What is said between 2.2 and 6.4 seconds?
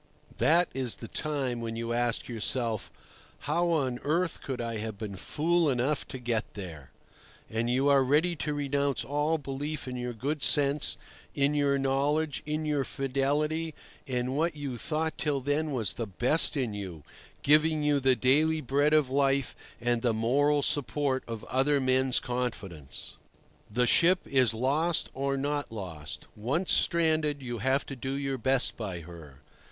yourself, How on earth could I have been fool enough to